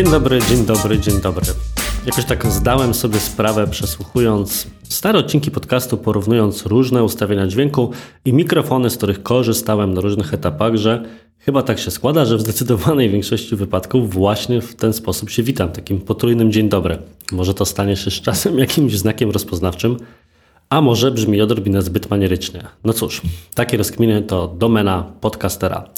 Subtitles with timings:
[0.00, 1.46] Dzień dobry, dzień dobry, dzień dobry.
[2.06, 7.90] Jakoś tak zdałem sobie sprawę, przesłuchując stare odcinki podcastu, porównując różne ustawienia dźwięku
[8.24, 11.04] i mikrofony, z których korzystałem na różnych etapach, że
[11.38, 15.72] chyba tak się składa, że w zdecydowanej większości wypadków właśnie w ten sposób się witam,
[15.72, 16.98] takim potrójnym dzień dobry.
[17.32, 19.96] Może to stanie się z czasem jakimś znakiem rozpoznawczym,
[20.70, 22.62] a może brzmi odrobinę zbyt manierycznie.
[22.84, 23.22] No cóż,
[23.54, 25.88] takie rozkminy to domena podcastera.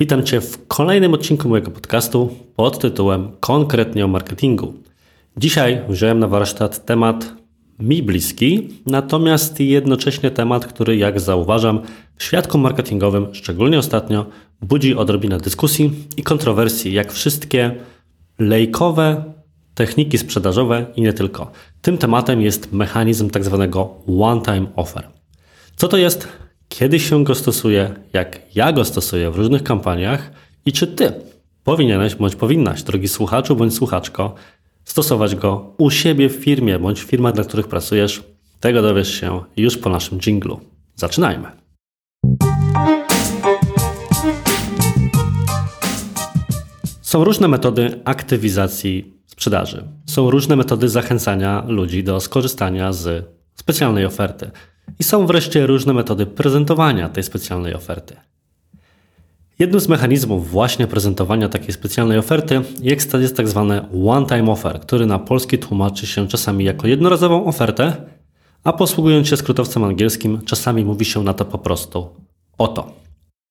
[0.00, 4.74] Witam Cię w kolejnym odcinku mojego podcastu pod tytułem Konkretnie o marketingu.
[5.36, 7.32] Dzisiaj wziąłem na warsztat temat
[7.78, 11.80] mi bliski, natomiast jednocześnie temat, który jak zauważam
[12.16, 14.26] w świadku marketingowym, szczególnie ostatnio,
[14.62, 17.74] budzi odrobinę dyskusji i kontrowersji, jak wszystkie
[18.38, 19.24] lejkowe
[19.74, 21.50] techniki sprzedażowe i nie tylko.
[21.82, 25.08] Tym tematem jest mechanizm tak zwanego one-time offer.
[25.76, 26.28] Co to jest?
[26.78, 27.94] Kiedy się go stosuje?
[28.12, 30.30] Jak ja go stosuję w różnych kampaniach?
[30.66, 31.12] I czy ty
[31.64, 34.34] powinieneś bądź powinnaś, drogi słuchaczu bądź słuchaczko,
[34.84, 38.22] stosować go u siebie w firmie bądź w firmach, dla których pracujesz?
[38.60, 40.60] Tego dowiesz się już po naszym jinglu.
[40.96, 41.48] Zaczynajmy.
[47.00, 49.84] Są różne metody aktywizacji sprzedaży.
[50.06, 54.50] Są różne metody zachęcania ludzi do skorzystania z specjalnej oferty.
[54.98, 58.16] I są wreszcie różne metody prezentowania tej specjalnej oferty.
[59.58, 65.06] Jednym z mechanizmów właśnie prezentowania takiej specjalnej oferty jest, jest tak zwany one-time offer, który
[65.06, 67.96] na polski tłumaczy się czasami jako jednorazową ofertę,
[68.64, 72.08] a posługując się skrótowcem angielskim, czasami mówi się na to po prostu
[72.58, 72.92] oto.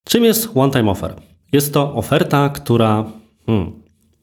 [0.08, 1.14] Czym jest one-time offer?
[1.52, 3.06] Jest to oferta, która
[3.46, 3.72] hmm,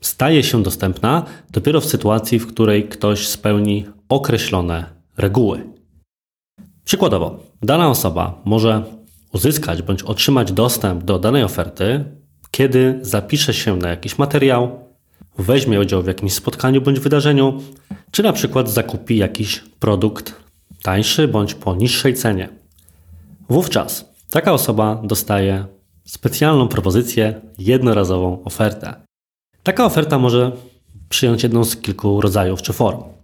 [0.01, 4.85] staje się dostępna dopiero w sytuacji, w której ktoś spełni określone
[5.17, 5.76] reguły.
[6.87, 8.85] Przykładowo, dana osoba może
[9.33, 12.05] uzyskać bądź otrzymać dostęp do danej oferty,
[12.51, 14.79] kiedy zapisze się na jakiś materiał,
[15.39, 17.63] weźmie udział w jakimś spotkaniu bądź wydarzeniu,
[18.11, 20.35] czy na przykład zakupi jakiś produkt
[20.83, 22.49] tańszy bądź po niższej cenie.
[23.49, 25.65] Wówczas taka osoba dostaje
[26.05, 28.95] specjalną propozycję, jednorazową ofertę.
[29.63, 30.53] Taka oferta może
[31.09, 33.16] przyjąć jedną z kilku rodzajów czy form.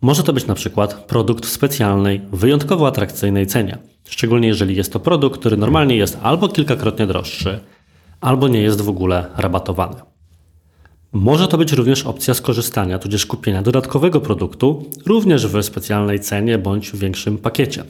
[0.00, 3.78] Może to być na przykład produkt w specjalnej, wyjątkowo atrakcyjnej cenie,
[4.08, 7.60] szczególnie jeżeli jest to produkt, który normalnie jest albo kilkakrotnie droższy,
[8.20, 9.96] albo nie jest w ogóle rabatowany.
[11.12, 16.90] Może to być również opcja skorzystania tudzież kupienia dodatkowego produktu, również w specjalnej cenie bądź
[16.90, 17.84] w większym pakiecie.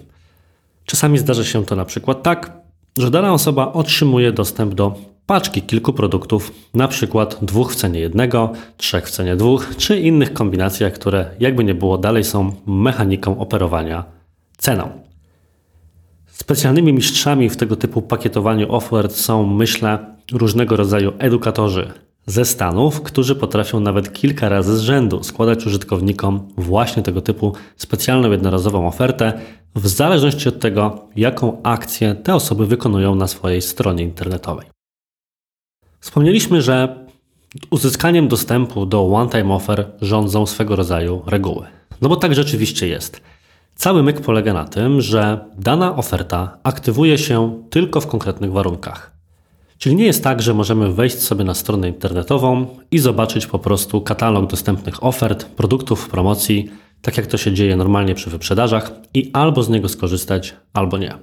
[0.85, 2.53] Czasami zdarza się to na przykład tak,
[2.99, 4.95] że dana osoba otrzymuje dostęp do
[5.29, 10.33] paczki kilku produktów, na przykład dwóch w cenie jednego, trzech w cenie dwóch, czy innych
[10.33, 14.05] kombinacjach, które jakby nie było dalej są mechaniką operowania
[14.57, 14.91] ceną.
[16.27, 19.99] Specjalnymi mistrzami w tego typu pakietowaniu ofert są, myślę,
[20.33, 21.93] różnego rodzaju edukatorzy
[22.27, 28.31] ze Stanów, którzy potrafią nawet kilka razy z rzędu składać użytkownikom właśnie tego typu specjalną
[28.31, 29.33] jednorazową ofertę,
[29.75, 34.78] w zależności od tego, jaką akcję te osoby wykonują na swojej stronie internetowej.
[36.01, 37.07] Wspomnieliśmy, że
[37.71, 41.67] uzyskaniem dostępu do one-time offer rządzą swego rodzaju reguły.
[42.01, 43.21] No bo tak rzeczywiście jest.
[43.75, 49.13] Cały myk polega na tym, że dana oferta aktywuje się tylko w konkretnych warunkach.
[49.79, 54.01] Czyli nie jest tak, że możemy wejść sobie na stronę internetową i zobaczyć po prostu
[54.01, 56.71] katalog dostępnych ofert, produktów promocji,
[57.03, 61.15] tak jak to się dzieje normalnie przy wyprzedażach, i albo z niego skorzystać, albo nie.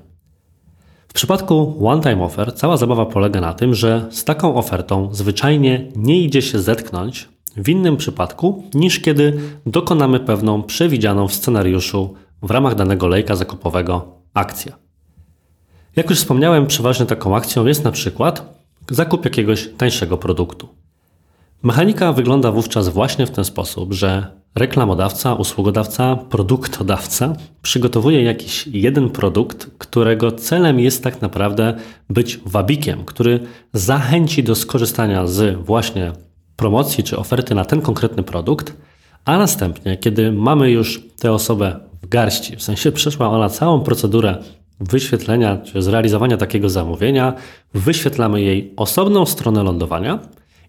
[1.16, 6.22] W przypadku one-time offer cała zabawa polega na tym, że z taką ofertą zwyczajnie nie
[6.22, 12.76] idzie się zetknąć w innym przypadku niż kiedy dokonamy pewną przewidzianą w scenariuszu w ramach
[12.76, 14.72] danego lejka zakupowego akcję.
[15.96, 18.60] Jak już wspomniałem, przeważnie taką akcją jest na przykład
[18.90, 20.68] zakup jakiegoś tańszego produktu.
[21.64, 29.68] Mechanika wygląda wówczas właśnie w ten sposób, że reklamodawca, usługodawca, produktodawca przygotowuje jakiś jeden produkt,
[29.78, 31.74] którego celem jest tak naprawdę
[32.10, 33.40] być wabikiem, który
[33.74, 36.12] zachęci do skorzystania z właśnie
[36.56, 38.74] promocji czy oferty na ten konkretny produkt,
[39.26, 44.38] a następnie, kiedy mamy już tę osobę w garści, w sensie przeszła ona całą procedurę
[44.80, 47.34] wyświetlenia czy zrealizowania takiego zamówienia,
[47.74, 50.20] wyświetlamy jej osobną stronę lądowania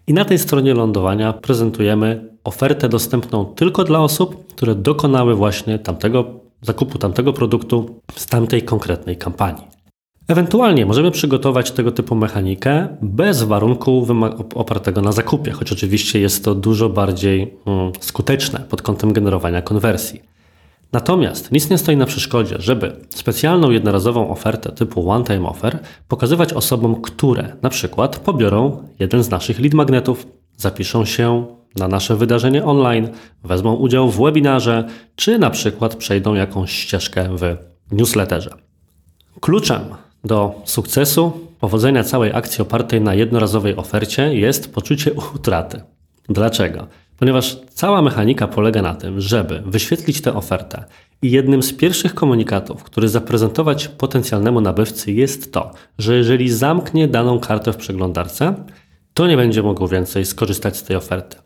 [0.07, 6.25] i na tej stronie lądowania prezentujemy ofertę dostępną tylko dla osób, które dokonały właśnie tamtego
[6.61, 9.67] zakupu tamtego produktu z tamtej konkretnej kampanii.
[10.27, 14.07] Ewentualnie możemy przygotować tego typu mechanikę bez warunku
[14.55, 20.21] opartego na zakupie, choć oczywiście jest to dużo bardziej mm, skuteczne pod kątem generowania konwersji.
[20.91, 27.01] Natomiast nic nie stoi na przeszkodzie, żeby specjalną jednorazową ofertę typu one-time offer pokazywać osobom,
[27.01, 31.45] które na przykład pobiorą jeden z naszych lead magnetów, zapiszą się
[31.75, 33.09] na nasze wydarzenie online,
[33.43, 37.57] wezmą udział w webinarze, czy na przykład przejdą jakąś ścieżkę w
[37.91, 38.49] newsletterze.
[39.41, 39.81] Kluczem
[40.23, 45.81] do sukcesu, powodzenia całej akcji opartej na jednorazowej ofercie jest poczucie utraty.
[46.29, 46.87] Dlaczego?
[47.19, 50.83] Ponieważ cała mechanika polega na tym, żeby wyświetlić tę ofertę
[51.21, 57.39] i jednym z pierwszych komunikatów, który zaprezentować potencjalnemu nabywcy jest to, że jeżeli zamknie daną
[57.39, 58.55] kartę w przeglądarce,
[59.13, 61.37] to nie będzie mógł więcej skorzystać z tej oferty.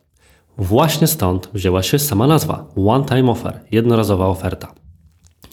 [0.58, 4.81] Właśnie stąd wzięła się sama nazwa One Time Offer, jednorazowa oferta.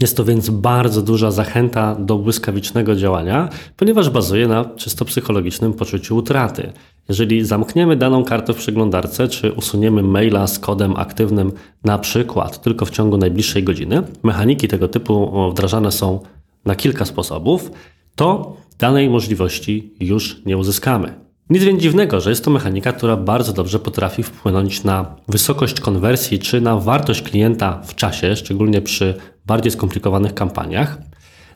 [0.00, 6.16] Jest to więc bardzo duża zachęta do błyskawicznego działania, ponieważ bazuje na czysto psychologicznym poczuciu
[6.16, 6.72] utraty.
[7.08, 11.52] Jeżeli zamkniemy daną kartę w przeglądarce, czy usuniemy maila z kodem aktywnym
[11.84, 16.20] na przykład tylko w ciągu najbliższej godziny, mechaniki tego typu wdrażane są
[16.64, 17.70] na kilka sposobów,
[18.16, 21.28] to danej możliwości już nie uzyskamy.
[21.50, 26.38] Nic więc dziwnego, że jest to mechanika, która bardzo dobrze potrafi wpłynąć na wysokość konwersji
[26.38, 29.14] czy na wartość klienta w czasie, szczególnie przy
[29.48, 30.98] bardziej skomplikowanych kampaniach.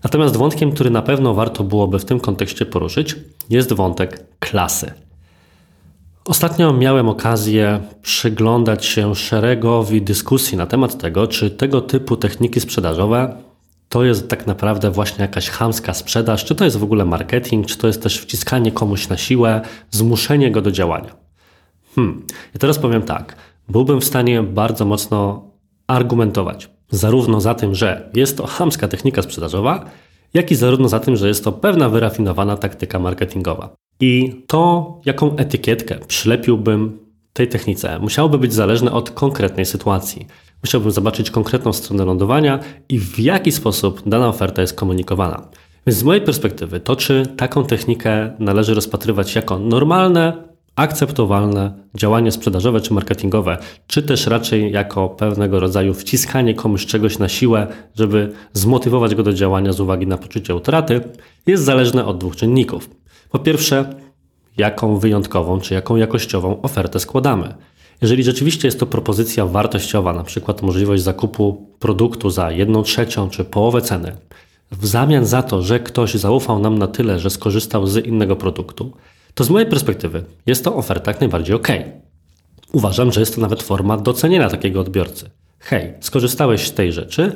[0.04, 3.16] Natomiast wątkiem, który na pewno warto byłoby w tym kontekście poruszyć,
[3.50, 4.92] jest wątek klasy.
[6.24, 13.36] Ostatnio miałem okazję przyglądać się szeregowi dyskusji na temat tego, czy tego typu techniki sprzedażowe
[13.88, 17.78] to jest tak naprawdę właśnie jakaś chamska sprzedaż, czy to jest w ogóle marketing, czy
[17.78, 19.60] to jest też wciskanie komuś na siłę,
[19.90, 21.16] zmuszenie go do działania.
[21.94, 22.26] Hmm.
[22.54, 23.36] I teraz powiem tak,
[23.68, 25.50] byłbym w stanie bardzo mocno
[25.86, 29.84] argumentować, zarówno za tym, że jest to chamska technika sprzedażowa,
[30.34, 33.74] jak i zarówno za tym, że jest to pewna wyrafinowana taktyka marketingowa.
[34.00, 36.98] I to, jaką etykietkę przylepiłbym
[37.32, 40.26] tej technice, musiałoby być zależne od konkretnej sytuacji.
[40.62, 42.58] Musiałbym zobaczyć konkretną stronę lądowania
[42.88, 45.48] i w jaki sposób dana oferta jest komunikowana.
[45.86, 52.80] Więc z mojej perspektywy, to czy taką technikę należy rozpatrywać jako normalne, akceptowalne działanie sprzedażowe
[52.80, 59.14] czy marketingowe, czy też raczej jako pewnego rodzaju wciskanie komuś czegoś na siłę, żeby zmotywować
[59.14, 61.00] go do działania z uwagi na poczucie utraty,
[61.46, 62.90] jest zależne od dwóch czynników.
[63.30, 63.94] Po pierwsze,
[64.56, 67.54] jaką wyjątkową czy jaką jakościową ofertę składamy.
[68.02, 73.44] Jeżeli rzeczywiście jest to propozycja wartościowa, na przykład możliwość zakupu produktu za jedną trzecią czy
[73.44, 74.16] połowę ceny,
[74.72, 78.92] w zamian za to, że ktoś zaufał nam na tyle, że skorzystał z innego produktu,
[79.34, 81.68] to z mojej perspektywy jest to oferta jak najbardziej ok.
[82.72, 85.30] Uważam, że jest to nawet forma docenienia takiego odbiorcy.
[85.58, 87.32] Hej, skorzystałeś z tej rzeczy,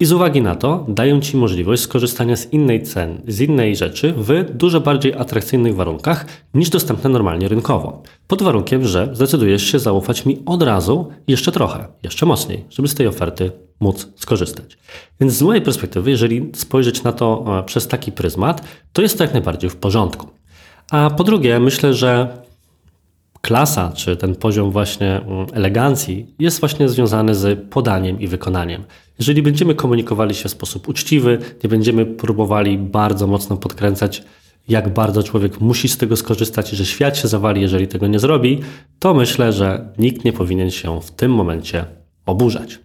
[0.00, 4.14] i z uwagi na to dają Ci możliwość skorzystania z innej cen, z innej rzeczy
[4.16, 8.02] w dużo bardziej atrakcyjnych warunkach niż dostępne normalnie rynkowo.
[8.26, 12.94] Pod warunkiem, że zdecydujesz się zaufać mi od razu jeszcze trochę, jeszcze mocniej, żeby z
[12.94, 14.78] tej oferty móc skorzystać.
[15.20, 19.24] Więc z mojej perspektywy, jeżeli spojrzeć na to e, przez taki pryzmat, to jest to
[19.24, 20.28] jak najbardziej w porządku.
[20.94, 22.28] A po drugie, myślę, że
[23.40, 28.84] klasa, czy ten poziom właśnie mm, elegancji jest właśnie związany z podaniem i wykonaniem.
[29.18, 34.22] Jeżeli będziemy komunikowali się w sposób uczciwy, nie będziemy próbowali bardzo mocno podkręcać,
[34.68, 38.18] jak bardzo człowiek musi z tego skorzystać i że świat się zawali, jeżeli tego nie
[38.18, 38.60] zrobi,
[38.98, 41.84] to myślę, że nikt nie powinien się w tym momencie
[42.26, 42.78] oburzać.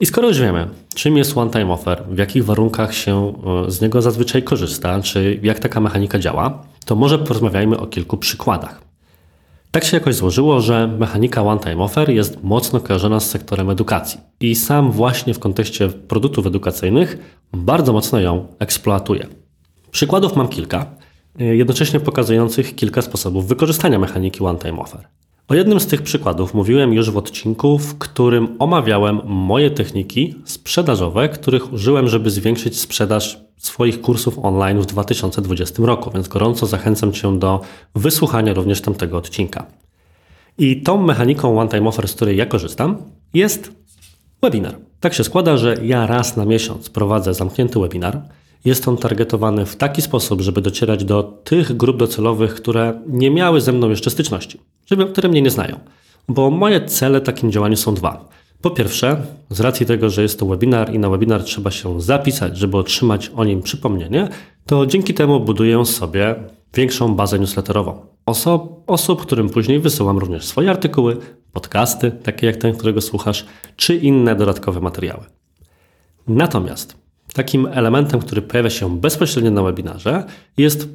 [0.00, 3.32] I skoro już wiemy, czym jest one-time offer, w jakich warunkach się
[3.66, 8.16] e, z niego zazwyczaj korzysta, czy jak taka mechanika działa, to może porozmawiajmy o kilku
[8.16, 8.82] przykładach.
[9.70, 14.54] Tak się jakoś złożyło, że mechanika one-time offer jest mocno kojarzona z sektorem edukacji i
[14.54, 17.18] sam właśnie w kontekście produktów edukacyjnych
[17.52, 19.26] bardzo mocno ją eksploatuje.
[19.90, 20.86] Przykładów mam kilka,
[21.38, 25.08] jednocześnie pokazujących kilka sposobów wykorzystania mechaniki one-time offer.
[25.48, 31.28] O jednym z tych przykładów mówiłem już w odcinku, w którym omawiałem moje techniki sprzedażowe,
[31.28, 37.38] których użyłem, żeby zwiększyć sprzedaż swoich kursów online w 2020 roku, więc gorąco zachęcam Cię
[37.38, 37.60] do
[37.94, 39.66] wysłuchania również tamtego odcinka.
[40.58, 42.96] I tą mechaniką One Time Offer, z której ja korzystam,
[43.34, 43.72] jest
[44.42, 44.74] webinar.
[45.00, 48.22] Tak się składa, że ja raz na miesiąc prowadzę zamknięty webinar.
[48.64, 53.60] Jest on targetowany w taki sposób, żeby docierać do tych grup docelowych, które nie miały
[53.60, 54.60] ze mną jeszcze styczności,
[55.12, 55.80] które mnie nie znają.
[56.28, 58.28] Bo moje cele takim działaniu są dwa.
[58.62, 59.16] Po pierwsze,
[59.50, 63.30] z racji tego, że jest to webinar i na webinar trzeba się zapisać, żeby otrzymać
[63.36, 64.28] o nim przypomnienie,
[64.66, 66.34] to dzięki temu buduję sobie
[66.74, 68.06] większą bazę newsletterową.
[68.26, 71.16] Osób, osób, którym później wysyłam również swoje artykuły,
[71.52, 75.24] podcasty, takie jak ten, którego słuchasz, czy inne dodatkowe materiały.
[76.26, 76.96] Natomiast
[77.34, 80.24] takim elementem, który pojawia się bezpośrednio na webinarze,
[80.56, 80.88] jest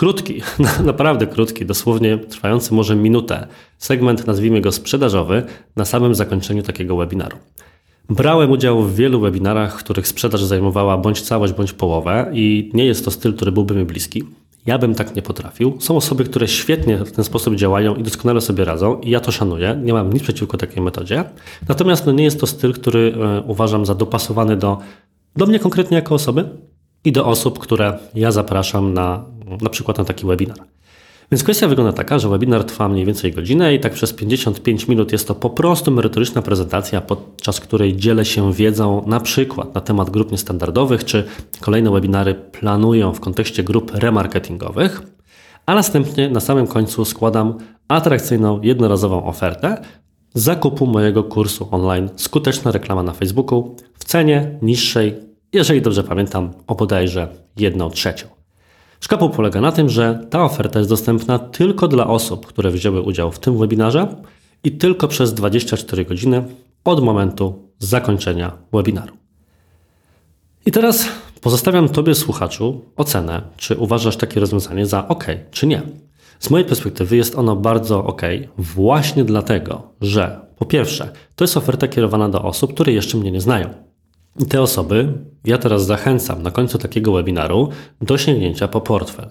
[0.00, 0.42] krótki,
[0.84, 3.46] naprawdę krótki, dosłownie trwający może minutę,
[3.78, 5.42] segment, nazwijmy go sprzedażowy,
[5.76, 7.36] na samym zakończeniu takiego webinaru.
[8.10, 13.04] Brałem udział w wielu webinarach, których sprzedaż zajmowała bądź całość, bądź połowę i nie jest
[13.04, 14.24] to styl, który byłby mi bliski.
[14.66, 15.76] Ja bym tak nie potrafił.
[15.80, 19.32] Są osoby, które świetnie w ten sposób działają i doskonale sobie radzą, i ja to
[19.32, 19.80] szanuję.
[19.84, 21.24] Nie mam nic przeciwko takiej metodzie.
[21.68, 24.78] Natomiast no, nie jest to styl, który e, uważam za dopasowany do,
[25.36, 26.44] do mnie konkretnie jako osoby
[27.04, 29.24] i do osób, które ja zapraszam na,
[29.62, 30.58] na przykład na taki webinar.
[31.32, 35.12] Więc kwestia wygląda taka, że webinar trwa mniej więcej godzinę i tak przez 55 minut
[35.12, 40.10] jest to po prostu merytoryczna prezentacja, podczas której dzielę się wiedzą na przykład na temat
[40.10, 41.24] grup niestandardowych, czy
[41.60, 45.02] kolejne webinary planują w kontekście grup remarketingowych,
[45.66, 49.82] a następnie na samym końcu składam atrakcyjną, jednorazową ofertę
[50.34, 55.14] zakupu mojego kursu online Skuteczna reklama na Facebooku w cenie niższej,
[55.52, 58.39] jeżeli dobrze pamiętam, o bodajże 1 trzecią.
[59.00, 63.32] Szkopuł polega na tym, że ta oferta jest dostępna tylko dla osób, które wzięły udział
[63.32, 64.16] w tym webinarze
[64.64, 66.44] i tylko przez 24 godziny
[66.84, 69.16] od momentu zakończenia webinaru.
[70.66, 71.08] I teraz
[71.40, 75.82] pozostawiam Tobie, słuchaczu, ocenę, czy uważasz takie rozwiązanie za ok, czy nie.
[76.38, 78.22] Z mojej perspektywy jest ono bardzo ok,
[78.58, 83.40] właśnie dlatego, że po pierwsze, to jest oferta kierowana do osób, które jeszcze mnie nie
[83.40, 83.89] znają.
[84.48, 85.12] Te osoby
[85.44, 87.68] ja teraz zachęcam na końcu takiego webinaru
[88.00, 89.30] do sięgnięcia po portfel.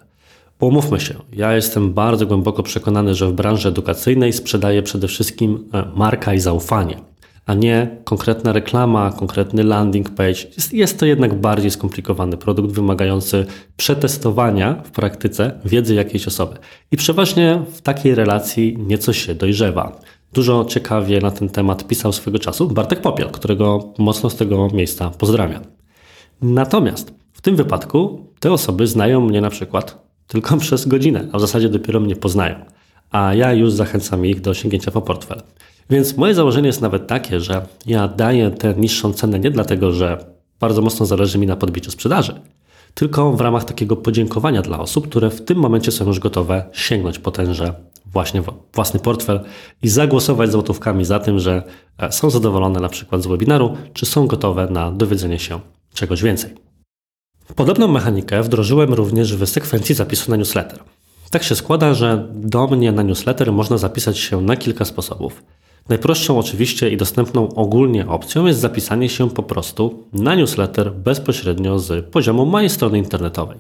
[0.60, 5.86] Umówmy się, ja jestem bardzo głęboko przekonany, że w branży edukacyjnej sprzedaję przede wszystkim e,
[5.96, 6.98] marka i zaufanie,
[7.46, 10.44] a nie konkretna reklama, konkretny landing page.
[10.56, 13.46] Jest, jest to jednak bardziej skomplikowany produkt wymagający
[13.78, 16.58] przetestowania w praktyce wiedzy jakiejś osoby.
[16.92, 20.00] I przeważnie w takiej relacji nieco się dojrzewa.
[20.34, 25.10] Dużo ciekawie na ten temat pisał swego czasu Bartek Popiel, którego mocno z tego miejsca
[25.10, 25.62] pozdrawiam.
[26.42, 31.42] Natomiast w tym wypadku te osoby znają mnie na przykład tylko przez godzinę, a w
[31.42, 32.56] zasadzie dopiero mnie poznają,
[33.12, 35.42] a ja już zachęcam ich do sięgnięcia po portfel.
[35.90, 40.26] Więc moje założenie jest nawet takie, że ja daję tę niższą cenę nie dlatego, że
[40.60, 42.42] bardzo mocno zależy mi na podbiciu sprzedaży,
[42.94, 47.20] tylko w ramach takiego podziękowania dla osób, które w tym momencie są już gotowe sięgnąć
[47.20, 47.74] po tenże
[48.14, 49.40] właśnie własny portfel
[49.84, 51.64] i zagłosować złotówkami za tym, że
[51.98, 55.60] e, są zadowolone na przykład z webinaru, czy są gotowe na dowiedzenie się
[55.94, 56.56] czegoś więcej.
[57.56, 60.80] Podobną mechanikę wdrożyłem również w sekwencji zapisu na newsletter.
[61.30, 65.44] Tak się składa, że do mnie na newsletter można zapisać się na kilka sposobów.
[65.90, 72.06] Najprostszą oczywiście i dostępną ogólnie opcją jest zapisanie się po prostu na newsletter bezpośrednio z
[72.06, 73.58] poziomu mojej strony internetowej.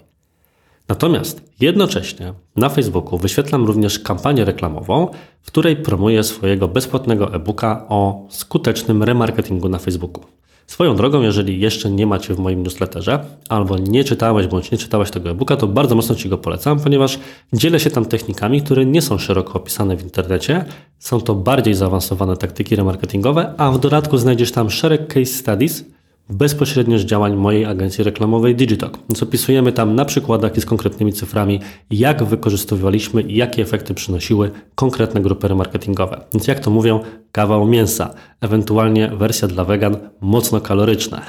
[0.89, 5.07] Natomiast jednocześnie na Facebooku wyświetlam również kampanię reklamową,
[5.41, 10.23] w której promuję swojego bezpłatnego e-booka o skutecznym remarketingu na Facebooku.
[10.67, 15.11] Swoją drogą, jeżeli jeszcze nie macie w moim newsletterze, albo nie czytałeś bądź nie czytałaś
[15.11, 17.19] tego e-booka, to bardzo mocno Ci go polecam, ponieważ
[17.53, 20.65] dzielę się tam technikami, które nie są szeroko opisane w internecie.
[20.99, 25.85] Są to bardziej zaawansowane taktyki remarketingowe, a w dodatku znajdziesz tam szereg case studies,
[26.29, 28.99] bezpośrednio z działań mojej agencji reklamowej Digitalk.
[29.09, 31.59] Więc opisujemy tam na przykładach i z konkretnymi cyframi,
[31.91, 36.21] jak wykorzystywaliśmy i jakie efekty przynosiły konkretne grupy remarketingowe.
[36.33, 36.99] Więc jak to mówią,
[37.31, 41.21] kawał mięsa, ewentualnie wersja dla wegan mocno kaloryczna.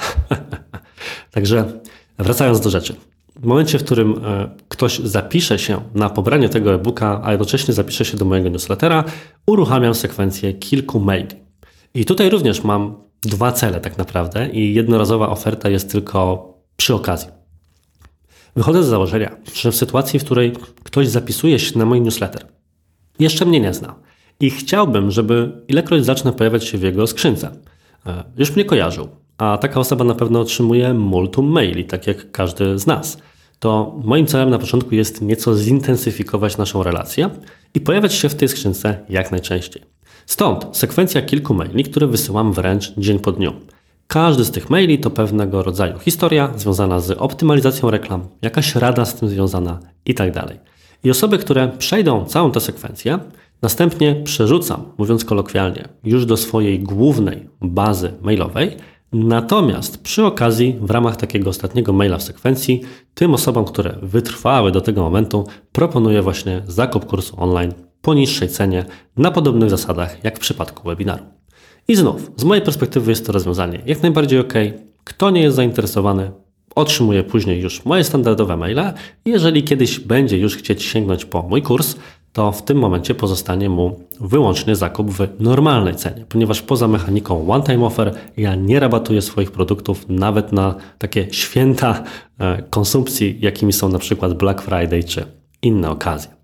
[1.31, 1.79] Także
[2.17, 2.95] wracając do rzeczy.
[3.35, 8.05] W momencie, w którym e, ktoś zapisze się na pobranie tego e-booka, a jednocześnie zapisze
[8.05, 9.03] się do mojego newslettera,
[9.45, 11.35] uruchamiam sekwencję kilku maili.
[11.93, 17.29] I tutaj również mam dwa cele tak naprawdę i jednorazowa oferta jest tylko przy okazji.
[18.55, 22.45] Wychodzę z założenia, że w sytuacji, w której ktoś zapisuje się na mój newsletter,
[23.19, 23.95] jeszcze mnie nie zna
[24.39, 27.51] i chciałbym, żeby ilekroć zacznę pojawiać się w jego skrzynce,
[28.05, 32.79] e, już mnie kojarzył, a taka osoba na pewno otrzymuje multum maili, tak jak każdy
[32.79, 33.17] z nas,
[33.59, 37.29] to moim celem na początku jest nieco zintensyfikować naszą relację
[37.73, 39.83] i pojawiać się w tej skrzynce jak najczęściej.
[40.25, 43.53] Stąd sekwencja kilku maili, które wysyłam wręcz dzień po dniu.
[44.07, 49.15] Każdy z tych maili to pewnego rodzaju historia związana z optymalizacją reklam, jakaś rada z
[49.15, 50.31] tym związana itd.
[50.31, 50.57] Tak
[51.03, 53.19] I osoby, które przejdą całą tę sekwencję,
[53.61, 58.77] następnie przerzucam, mówiąc kolokwialnie, już do swojej głównej bazy mailowej.
[59.13, 62.81] Natomiast przy okazji, w ramach takiego ostatniego maila w sekwencji,
[63.13, 68.85] tym osobom, które wytrwały do tego momentu, proponuję właśnie zakup kursu online po niższej cenie
[69.17, 71.23] na podobnych zasadach jak w przypadku webinaru.
[71.87, 74.53] I znów, z mojej perspektywy jest to rozwiązanie jak najbardziej ok.
[75.03, 76.31] Kto nie jest zainteresowany,
[76.75, 78.93] otrzymuje później już moje standardowe maile.
[79.25, 81.95] Jeżeli kiedyś będzie już chcieć sięgnąć po mój kurs,
[82.33, 87.85] to w tym momencie pozostanie mu wyłącznie zakup w normalnej cenie, ponieważ poza mechaniką one-time
[87.85, 92.03] offer ja nie rabatuję swoich produktów nawet na takie święta
[92.39, 95.25] e, konsumpcji, jakimi są na przykład Black Friday czy
[95.61, 96.40] inne okazje.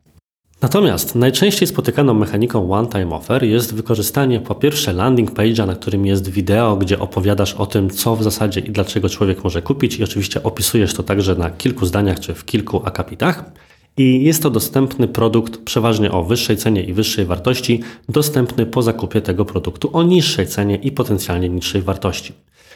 [0.61, 6.29] Natomiast najczęściej spotykaną mechaniką one-time offer jest wykorzystanie po pierwsze landing page'a, na którym jest
[6.29, 10.43] wideo, gdzie opowiadasz o tym, co w zasadzie i dlaczego człowiek może kupić i oczywiście
[10.43, 13.51] opisujesz to także na kilku zdaniach czy w kilku akapitach.
[13.97, 19.21] I jest to dostępny produkt przeważnie o wyższej cenie i wyższej wartości, dostępny po zakupie
[19.21, 22.33] tego produktu o niższej cenie i potencjalnie niższej wartości.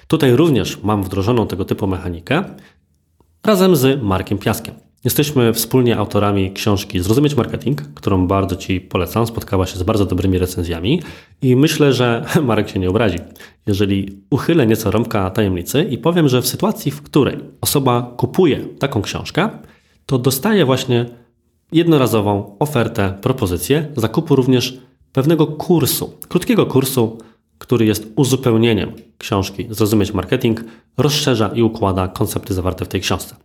[0.08, 2.44] Tutaj również mam wdrożoną tego typu mechanikę
[3.44, 4.91] razem z Markiem Piaskiem.
[5.04, 9.28] Jesteśmy wspólnie autorami książki Zrozumieć Marketing, którą bardzo Ci polecam.
[9.28, 11.02] Spotkała się z bardzo dobrymi recenzjami
[11.42, 13.18] i myślę, że Marek się nie obrazi,
[13.68, 19.02] jeżeli uchylę nieco rąbka tajemnicy i powiem, że w sytuacji, w której osoba kupuje taką
[19.02, 19.50] książkę,
[20.06, 21.06] to dostaje właśnie
[21.72, 24.78] jednorazową ofertę, propozycję zakupu również
[25.14, 27.18] pewnego kursu, krótkiego kursu,
[27.58, 30.64] który jest uzupełnieniem książki Zrozumieć Marketing,
[30.98, 33.36] rozszerza i układa koncepty zawarte w tej książce.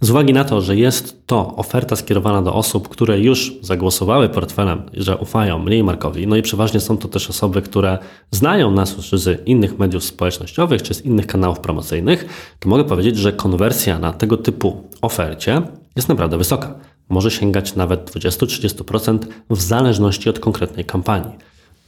[0.00, 4.82] Z uwagi na to, że jest to oferta skierowana do osób, które już zagłosowały portfelem,
[4.92, 7.98] że ufają mniej Markowi, no i przeważnie są to też osoby, które
[8.30, 12.26] znają nas już z innych mediów społecznościowych czy z innych kanałów promocyjnych,
[12.58, 15.62] to mogę powiedzieć, że konwersja na tego typu ofercie
[15.96, 16.74] jest naprawdę wysoka.
[17.08, 19.18] Może sięgać nawet 20-30%
[19.50, 21.32] w zależności od konkretnej kampanii.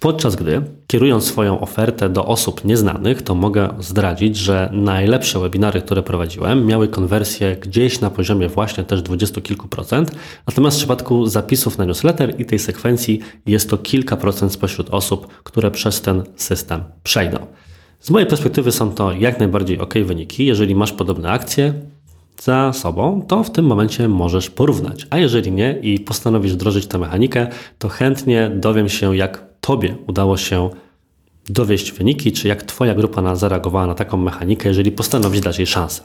[0.00, 6.02] Podczas gdy, kierując swoją ofertę do osób nieznanych, to mogę zdradzić, że najlepsze webinary, które
[6.02, 10.10] prowadziłem, miały konwersję gdzieś na poziomie właśnie też dwudziestu kilku procent,
[10.46, 15.26] natomiast w przypadku zapisów na newsletter i tej sekwencji jest to kilka procent spośród osób,
[15.42, 17.38] które przez ten system przejdą.
[18.00, 20.46] Z mojej perspektywy są to jak najbardziej ok wyniki.
[20.46, 21.74] Jeżeli masz podobne akcje,
[22.42, 25.06] za sobą, to w tym momencie możesz porównać.
[25.10, 27.46] A jeżeli nie i postanowisz wdrożyć tę mechanikę,
[27.78, 30.70] to chętnie dowiem się, jak Tobie udało się
[31.48, 36.02] dowieść wyniki, czy jak Twoja grupa zareagowała na taką mechanikę, jeżeli postanowisz dać jej szansę.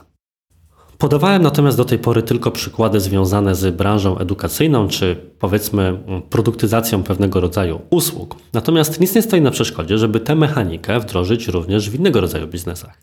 [0.98, 5.98] Podawałem natomiast do tej pory tylko przykłady związane z branżą edukacyjną, czy powiedzmy
[6.30, 8.36] produktyzacją pewnego rodzaju usług.
[8.52, 12.98] Natomiast nic nie stoi na przeszkodzie, żeby tę mechanikę wdrożyć również w innego rodzaju biznesach.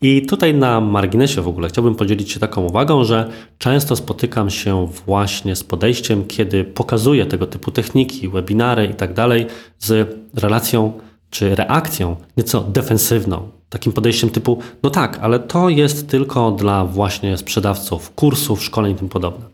[0.00, 4.88] I tutaj na marginesie w ogóle chciałbym podzielić się taką uwagą, że często spotykam się
[5.06, 9.46] właśnie z podejściem, kiedy pokazuję tego typu techniki, webinary i tak dalej,
[9.78, 10.92] z relacją
[11.30, 13.48] czy reakcją nieco defensywną.
[13.68, 18.94] Takim podejściem typu, no tak, ale to jest tylko dla właśnie sprzedawców kursów, szkoleń i
[18.94, 19.44] tym podobne.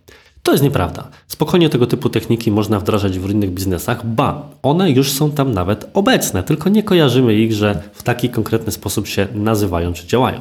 [0.42, 1.08] To jest nieprawda.
[1.28, 5.90] Spokojnie tego typu techniki można wdrażać w innych biznesach, ba, one już są tam nawet
[5.94, 10.40] obecne, tylko nie kojarzymy ich, że w taki konkretny sposób się nazywają czy działają.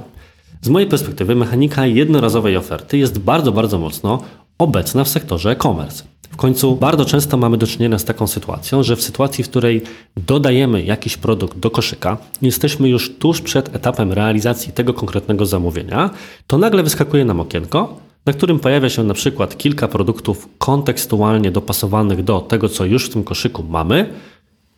[0.62, 4.22] Z mojej perspektywy mechanika jednorazowej oferty jest bardzo, bardzo mocno
[4.58, 6.04] obecna w sektorze e-commerce.
[6.32, 9.82] W końcu bardzo często mamy do czynienia z taką sytuacją, że w sytuacji, w której
[10.18, 16.10] dodajemy jakiś produkt do koszyka, jesteśmy już tuż przed etapem realizacji tego konkretnego zamówienia,
[16.48, 22.24] to nagle wyskakuje nam okienko, na którym pojawia się na przykład kilka produktów kontekstualnie dopasowanych
[22.24, 24.10] do tego, co już w tym koszyku mamy,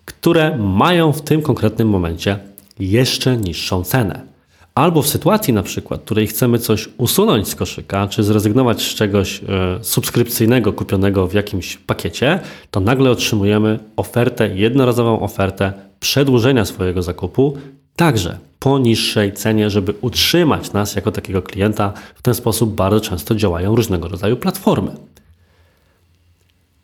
[0.06, 2.40] które mają w tym konkretnym momencie
[2.80, 4.34] jeszcze niższą cenę.
[4.76, 8.96] Albo w sytuacji na przykład, w której chcemy coś usunąć z koszyka, czy zrezygnować z
[8.96, 9.44] czegoś e,
[9.82, 12.40] subskrypcyjnego kupionego w jakimś pakiecie,
[12.72, 17.58] to nagle otrzymujemy ofertę, jednorazową ofertę przedłużenia swojego zakupu
[17.96, 21.94] także po niższej cenie, żeby utrzymać nas jako takiego klienta.
[22.16, 24.92] W ten sposób bardzo często działają różnego rodzaju platformy.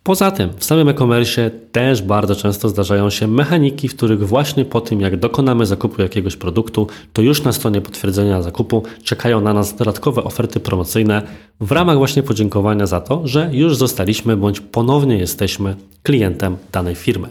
[0.03, 4.81] Poza tym w samym e-commerce też bardzo często zdarzają się mechaniki, w których właśnie po
[4.81, 9.75] tym, jak dokonamy zakupu jakiegoś produktu, to już na stronie potwierdzenia zakupu czekają na nas
[9.75, 11.21] dodatkowe oferty promocyjne
[11.59, 17.27] w ramach właśnie podziękowania za to, że już zostaliśmy bądź ponownie jesteśmy klientem danej firmy.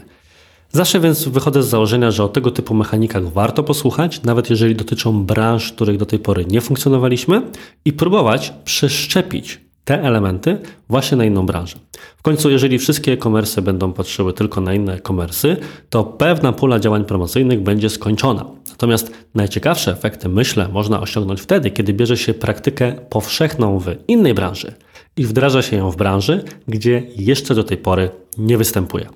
[0.71, 5.25] Zawsze więc wychodzę z założenia, że o tego typu mechanikach warto posłuchać, nawet jeżeli dotyczą
[5.25, 7.43] branż, w których do tej pory nie funkcjonowaliśmy,
[7.85, 11.77] i próbować przeszczepić te elementy właśnie na inną branżę.
[12.17, 15.57] W końcu, jeżeli wszystkie e-commerce będą patrzyły tylko na inne e-commerce,
[15.91, 18.45] to pewna pula działań promocyjnych będzie skończona.
[18.71, 24.75] Natomiast najciekawsze efekty, myślę, można osiągnąć wtedy, kiedy bierze się praktykę powszechną w innej branży
[25.17, 29.09] i wdraża się ją w branży, gdzie jeszcze do tej pory nie występuje.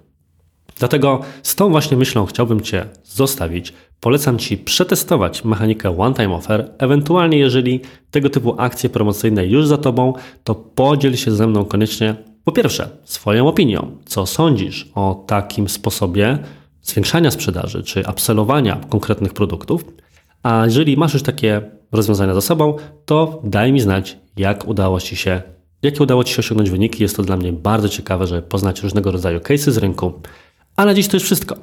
[0.78, 3.72] Dlatego z tą właśnie myślą chciałbym Cię zostawić.
[4.00, 6.70] Polecam Ci przetestować mechanikę One Time Offer.
[6.78, 7.80] Ewentualnie, jeżeli
[8.10, 10.12] tego typu akcje promocyjne już za Tobą,
[10.44, 13.96] to podziel się ze mną koniecznie, po pierwsze, swoją opinią.
[14.04, 16.38] Co sądzisz o takim sposobie
[16.82, 19.84] zwiększania sprzedaży czy upsellowania konkretnych produktów?
[20.42, 25.16] A jeżeli masz już takie rozwiązania za sobą, to daj mi znać, jak udało Ci
[25.16, 25.42] się,
[25.82, 27.02] jakie udało Ci się osiągnąć wyniki.
[27.02, 30.12] Jest to dla mnie bardzo ciekawe, żeby poznać różnego rodzaju case'y z rynku
[30.82, 31.56] a na dziś to już wszystko.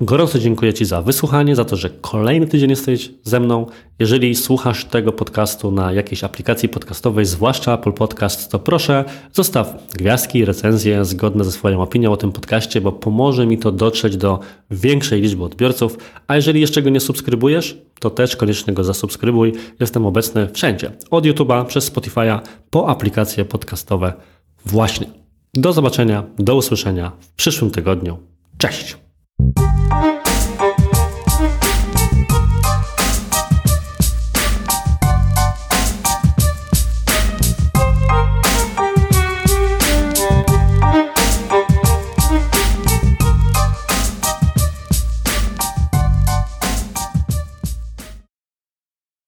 [0.00, 3.66] Gorąco dziękuję Ci za wysłuchanie, za to, że kolejny tydzień jesteś ze mną.
[3.98, 10.44] Jeżeli słuchasz tego podcastu na jakiejś aplikacji podcastowej, zwłaszcza Apple Podcast, to proszę zostaw gwiazdki,
[10.44, 14.38] recenzje zgodne ze swoją opinią o tym podcaście, bo pomoże mi to dotrzeć do
[14.70, 15.98] większej liczby odbiorców.
[16.26, 19.52] A jeżeli jeszcze go nie subskrybujesz, to też koniecznie go zasubskrybuj.
[19.80, 20.90] Jestem obecny wszędzie.
[21.10, 24.12] Od YouTube'a, przez Spotify'a, po aplikacje podcastowe
[24.64, 25.06] Właśnie.
[25.54, 28.35] Do zobaczenia, do usłyszenia w przyszłym tygodniu.
[28.58, 29.05] Cześć!